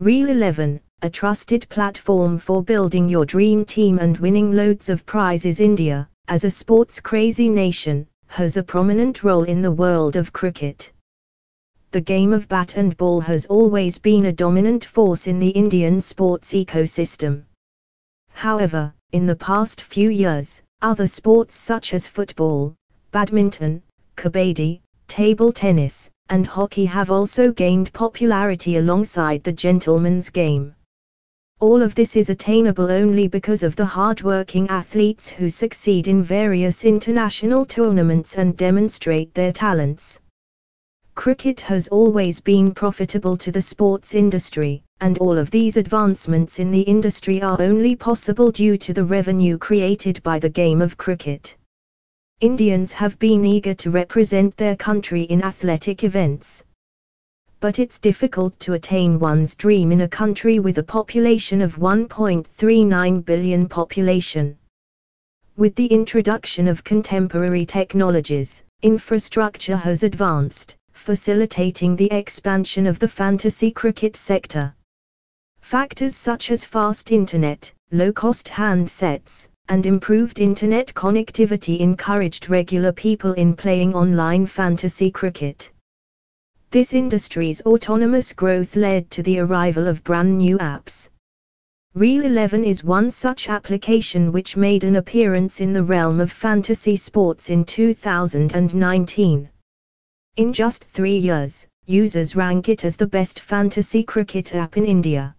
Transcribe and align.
Real 0.00 0.30
11, 0.30 0.80
a 1.02 1.10
trusted 1.10 1.68
platform 1.68 2.38
for 2.38 2.62
building 2.62 3.06
your 3.06 3.26
dream 3.26 3.66
team 3.66 3.98
and 3.98 4.16
winning 4.16 4.50
loads 4.50 4.88
of 4.88 5.04
prizes. 5.04 5.60
India, 5.60 6.08
as 6.26 6.44
a 6.44 6.50
sports 6.50 7.00
crazy 7.00 7.50
nation, 7.50 8.06
has 8.28 8.56
a 8.56 8.62
prominent 8.62 9.22
role 9.22 9.42
in 9.42 9.60
the 9.60 9.70
world 9.70 10.16
of 10.16 10.32
cricket. 10.32 10.90
The 11.90 12.00
game 12.00 12.32
of 12.32 12.48
bat 12.48 12.78
and 12.78 12.96
ball 12.96 13.20
has 13.20 13.44
always 13.44 13.98
been 13.98 14.24
a 14.24 14.32
dominant 14.32 14.86
force 14.86 15.26
in 15.26 15.38
the 15.38 15.50
Indian 15.50 16.00
sports 16.00 16.54
ecosystem. 16.54 17.44
However, 18.30 18.94
in 19.12 19.26
the 19.26 19.36
past 19.36 19.82
few 19.82 20.08
years, 20.08 20.62
other 20.80 21.06
sports 21.06 21.54
such 21.54 21.92
as 21.92 22.08
football, 22.08 22.74
badminton, 23.10 23.82
kabaddi, 24.16 24.80
table 25.08 25.52
tennis, 25.52 26.10
and 26.30 26.46
hockey 26.46 26.86
have 26.86 27.10
also 27.10 27.52
gained 27.52 27.92
popularity 27.92 28.78
alongside 28.78 29.44
the 29.44 29.52
gentleman's 29.52 30.30
game. 30.30 30.74
All 31.60 31.82
of 31.82 31.94
this 31.94 32.16
is 32.16 32.30
attainable 32.30 32.90
only 32.90 33.28
because 33.28 33.62
of 33.62 33.76
the 33.76 33.84
hard-working 33.84 34.68
athletes 34.68 35.28
who 35.28 35.50
succeed 35.50 36.08
in 36.08 36.22
various 36.22 36.86
international 36.86 37.66
tournaments 37.66 38.36
and 38.36 38.56
demonstrate 38.56 39.34
their 39.34 39.52
talents. 39.52 40.20
Cricket 41.16 41.60
has 41.60 41.86
always 41.88 42.40
been 42.40 42.72
profitable 42.72 43.36
to 43.36 43.52
the 43.52 43.60
sports 43.60 44.14
industry, 44.14 44.82
and 45.02 45.18
all 45.18 45.36
of 45.36 45.50
these 45.50 45.76
advancements 45.76 46.58
in 46.58 46.70
the 46.70 46.80
industry 46.80 47.42
are 47.42 47.60
only 47.60 47.94
possible 47.94 48.50
due 48.50 48.78
to 48.78 48.94
the 48.94 49.04
revenue 49.04 49.58
created 49.58 50.22
by 50.22 50.38
the 50.38 50.48
game 50.48 50.80
of 50.80 50.96
cricket. 50.96 51.56
Indians 52.40 52.90
have 52.92 53.18
been 53.18 53.44
eager 53.44 53.74
to 53.74 53.90
represent 53.90 54.56
their 54.56 54.74
country 54.74 55.24
in 55.24 55.44
athletic 55.44 56.04
events. 56.04 56.64
But 57.60 57.78
it's 57.78 57.98
difficult 57.98 58.58
to 58.60 58.72
attain 58.72 59.18
one's 59.18 59.54
dream 59.54 59.92
in 59.92 60.00
a 60.00 60.08
country 60.08 60.58
with 60.58 60.78
a 60.78 60.82
population 60.82 61.60
of 61.60 61.76
1.39 61.76 63.24
billion 63.26 63.68
population. 63.68 64.56
With 65.58 65.74
the 65.74 65.84
introduction 65.88 66.66
of 66.66 66.82
contemporary 66.82 67.66
technologies, 67.66 68.62
infrastructure 68.80 69.76
has 69.76 70.02
advanced, 70.02 70.76
facilitating 70.94 71.94
the 71.94 72.10
expansion 72.10 72.86
of 72.86 72.98
the 72.98 73.08
fantasy 73.08 73.70
cricket 73.70 74.16
sector. 74.16 74.74
Factors 75.60 76.16
such 76.16 76.50
as 76.50 76.64
fast 76.64 77.12
internet, 77.12 77.70
low-cost 77.92 78.48
handsets, 78.48 79.48
and 79.70 79.86
improved 79.86 80.40
internet 80.40 80.92
connectivity 80.94 81.78
encouraged 81.78 82.50
regular 82.50 82.92
people 82.92 83.32
in 83.32 83.56
playing 83.56 83.94
online 83.94 84.44
fantasy 84.44 85.10
cricket. 85.10 85.72
This 86.70 86.92
industry's 86.92 87.62
autonomous 87.62 88.32
growth 88.32 88.76
led 88.76 89.10
to 89.12 89.22
the 89.22 89.38
arrival 89.38 89.88
of 89.88 90.04
brand 90.04 90.36
new 90.36 90.58
apps. 90.58 91.08
Real 91.94 92.24
11 92.24 92.64
is 92.64 92.84
one 92.84 93.10
such 93.10 93.48
application 93.48 94.30
which 94.30 94.56
made 94.56 94.84
an 94.84 94.96
appearance 94.96 95.60
in 95.60 95.72
the 95.72 95.82
realm 95.82 96.20
of 96.20 96.30
fantasy 96.30 96.96
sports 96.96 97.48
in 97.50 97.64
2019. 97.64 99.48
In 100.36 100.52
just 100.52 100.84
three 100.84 101.16
years, 101.16 101.66
users 101.86 102.36
rank 102.36 102.68
it 102.68 102.84
as 102.84 102.96
the 102.96 103.06
best 103.06 103.40
fantasy 103.40 104.02
cricket 104.02 104.54
app 104.54 104.76
in 104.76 104.84
India. 104.84 105.34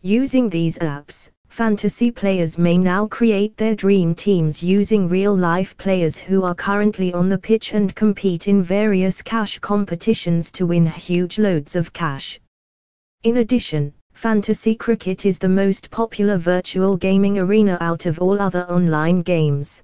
Using 0.00 0.48
these 0.48 0.78
apps, 0.78 1.30
Fantasy 1.48 2.10
players 2.10 2.56
may 2.56 2.78
now 2.78 3.06
create 3.06 3.56
their 3.56 3.74
dream 3.74 4.14
teams 4.14 4.62
using 4.62 5.08
real-life 5.08 5.76
players 5.76 6.16
who 6.16 6.44
are 6.44 6.54
currently 6.54 7.12
on 7.12 7.28
the 7.28 7.36
pitch 7.36 7.74
and 7.74 7.94
compete 7.96 8.46
in 8.46 8.62
various 8.62 9.22
cash 9.22 9.58
competitions 9.58 10.52
to 10.52 10.66
win 10.66 10.86
huge 10.86 11.38
loads 11.38 11.74
of 11.74 11.92
cash. 11.92 12.38
In 13.24 13.38
addition, 13.38 13.92
fantasy 14.12 14.74
cricket 14.76 15.26
is 15.26 15.38
the 15.38 15.48
most 15.48 15.90
popular 15.90 16.36
virtual 16.36 16.96
gaming 16.96 17.38
arena 17.38 17.76
out 17.80 18.06
of 18.06 18.20
all 18.20 18.40
other 18.40 18.64
online 18.70 19.22
games. 19.22 19.82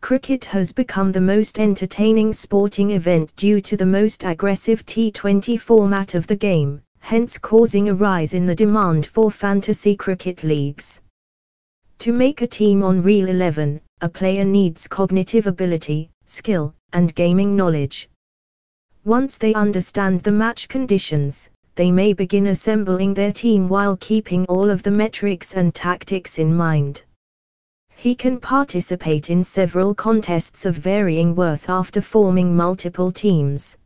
Cricket 0.00 0.46
has 0.46 0.72
become 0.72 1.12
the 1.12 1.20
most 1.20 1.58
entertaining 1.58 2.32
sporting 2.32 2.92
event 2.92 3.36
due 3.36 3.60
to 3.60 3.76
the 3.76 3.84
most 3.84 4.24
aggressive 4.24 4.86
T20 4.86 5.60
format 5.60 6.14
of 6.14 6.26
the 6.26 6.36
game, 6.36 6.80
hence 7.00 7.38
causing 7.38 7.88
a 7.88 7.94
rise 7.94 8.34
in 8.34 8.46
the 8.46 8.54
demand 8.54 9.04
for 9.04 9.30
fantasy 9.30 9.96
cricket 9.96 10.44
leagues. 10.44 11.00
To 11.98 12.12
make 12.12 12.40
a 12.40 12.46
team 12.46 12.82
on 12.82 13.02
Real 13.02 13.28
11, 13.28 13.80
a 14.00 14.08
player 14.08 14.44
needs 14.44 14.86
cognitive 14.86 15.46
ability, 15.46 16.10
skill, 16.24 16.74
and 16.92 17.14
gaming 17.14 17.56
knowledge. 17.56 18.08
Once 19.04 19.36
they 19.36 19.52
understand 19.54 20.22
the 20.22 20.32
match 20.32 20.68
conditions, 20.68 21.50
they 21.74 21.90
may 21.90 22.12
begin 22.12 22.46
assembling 22.46 23.14
their 23.14 23.32
team 23.32 23.68
while 23.68 23.96
keeping 23.96 24.44
all 24.46 24.70
of 24.70 24.82
the 24.82 24.90
metrics 24.90 25.54
and 25.54 25.74
tactics 25.74 26.38
in 26.38 26.54
mind. 26.54 27.02
He 27.96 28.14
can 28.14 28.40
participate 28.40 29.30
in 29.30 29.42
several 29.42 29.94
contests 29.94 30.64
of 30.64 30.76
varying 30.76 31.34
worth 31.34 31.68
after 31.68 32.00
forming 32.00 32.56
multiple 32.56 33.10
teams 33.10 33.76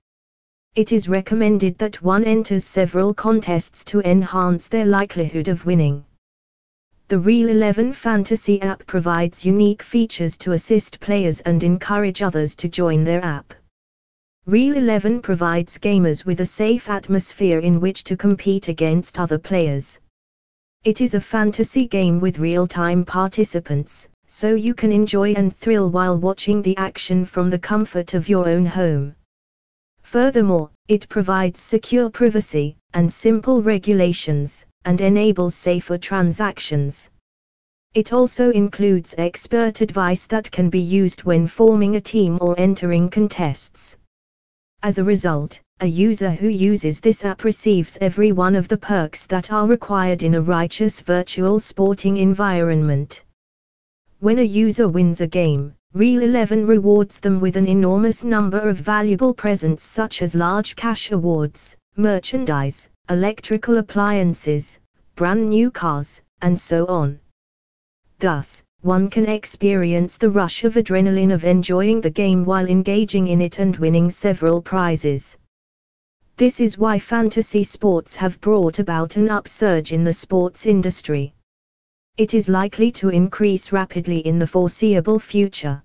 it 0.76 0.90
is 0.90 1.08
recommended 1.08 1.78
that 1.78 2.02
one 2.02 2.24
enters 2.24 2.64
several 2.64 3.14
contests 3.14 3.84
to 3.84 4.00
enhance 4.00 4.66
their 4.66 4.84
likelihood 4.84 5.46
of 5.46 5.64
winning. 5.64 6.04
The 7.06 7.18
Real 7.18 7.48
11 7.48 7.92
Fantasy 7.92 8.60
app 8.60 8.84
provides 8.86 9.44
unique 9.44 9.82
features 9.82 10.36
to 10.38 10.50
assist 10.52 10.98
players 10.98 11.40
and 11.42 11.62
encourage 11.62 12.22
others 12.22 12.56
to 12.56 12.68
join 12.68 13.04
their 13.04 13.24
app. 13.24 13.54
Real 14.46 14.76
11 14.76 15.22
provides 15.22 15.78
gamers 15.78 16.24
with 16.24 16.40
a 16.40 16.46
safe 16.46 16.91
atmosphere 16.91 17.60
in 17.60 17.78
which 17.78 18.02
to 18.04 18.16
compete 18.16 18.66
against 18.66 19.20
other 19.20 19.38
players. 19.38 20.00
It 20.82 21.00
is 21.00 21.14
a 21.14 21.20
fantasy 21.20 21.86
game 21.86 22.18
with 22.18 22.41
real-time 22.41 23.04
participants, 23.04 24.08
so 24.26 24.56
you 24.56 24.74
can 24.74 24.91
enjoy 24.91 25.34
and 25.34 25.54
thrill 25.54 25.88
while 25.88 26.18
watching 26.18 26.62
the 26.62 26.76
action 26.78 27.24
from 27.24 27.48
the 27.48 27.60
comfort 27.60 28.14
of 28.14 28.28
your 28.28 28.48
own 28.48 28.66
home. 28.66 29.14
Furthermore, 30.04 30.70
it 30.87 31.09
provides 31.09 31.59
secure 31.59 32.09
privacy 32.09 32.76
and 32.92 33.12
simple 33.12 33.60
regulations 33.60 34.65
and 34.84 35.00
enables 35.00 35.56
safer 35.56 35.98
transactions. 35.98 37.10
It 37.94 38.12
also 38.12 38.50
includes 38.53 39.15
expert 39.19 39.81
advice 39.81 40.26
that 40.26 40.50
can 40.50 40.70
be 40.70 40.81
used 40.81 41.25
when 41.25 41.47
forming 41.47 41.97
a 41.97 42.00
team 42.00 42.38
or 42.41 42.54
entering 42.59 43.10
contests. 43.10 43.97
As 44.82 44.98
a 44.98 45.04
result, 45.04 45.60
a 45.81 45.87
user 45.87 46.31
who 46.31 46.48
uses 46.48 47.00
this 47.00 47.25
app 47.25 47.42
receives 47.42 47.98
every 48.00 48.31
one 48.31 48.54
of 48.54 48.69
the 48.69 48.76
perks 48.76 49.26
that 49.26 49.50
are 49.50 49.66
required 49.66 50.22
in 50.22 50.34
a 50.34 50.42
righteous 50.42 51.00
virtual 51.00 51.59
sporting 51.59 52.19
environment. 52.19 53.25
When 54.21 54.38
a 54.38 54.42
user 54.42 54.88
wins 54.88 55.21
a 55.21 55.26
game, 55.26 55.75
Real 55.94 56.22
11 56.22 56.66
rewards 56.66 57.21
them 57.21 57.38
with 57.38 57.56
an 57.56 57.69
enormous 57.69 58.25
number 58.25 58.59
of 58.59 58.78
valuable 58.78 59.32
presents 59.32 59.84
such 59.84 60.22
as 60.22 60.34
large 60.34 60.75
cash 60.75 61.12
awards, 61.12 61.77
merchandise, 61.94 62.91
electrical 63.10 63.78
appliances, 63.78 64.81
brand 65.15 65.49
new 65.49 65.71
cars, 65.71 66.21
and 66.43 66.59
so 66.59 66.84
on. 66.87 67.21
Thus, 68.19 68.65
one 68.81 69.09
can 69.09 69.27
experience 69.27 70.16
the 70.16 70.31
rush 70.31 70.65
of 70.65 70.75
adrenaline 70.75 71.33
of 71.33 71.44
enjoying 71.44 72.00
the 72.00 72.10
game 72.10 72.44
while 72.44 72.69
engaging 72.69 73.28
in 73.28 73.41
it 73.41 73.60
and 73.60 73.77
winning 73.77 74.10
several 74.10 74.60
prizes. 74.60 75.38
This 76.37 76.59
is 76.59 76.77
why 76.77 76.99
fantasy 76.99 77.62
sports 77.62 78.16
have 78.16 78.41
brought 78.41 78.81
about 78.81 79.15
an 79.15 79.31
upsurge 79.31 79.93
in 79.93 80.03
the 80.03 80.12
sports 80.12 80.66
industry. 80.66 81.34
It 82.16 82.34
is 82.34 82.49
likely 82.49 82.91
to 82.93 83.10
increase 83.10 83.71
rapidly 83.71 84.19
in 84.19 84.41
the 84.41 84.47
foreseeable 84.49 85.21
future. 85.21 85.84